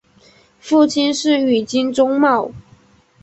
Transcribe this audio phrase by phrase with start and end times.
[0.59, 2.49] 父亲是宇津忠茂。